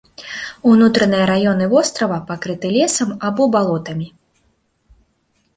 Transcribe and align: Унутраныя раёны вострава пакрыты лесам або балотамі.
Унутраныя 0.71 1.25
раёны 1.31 1.67
вострава 1.75 2.17
пакрыты 2.31 2.67
лесам 2.79 3.09
або 3.29 3.43
балотамі. 3.57 4.13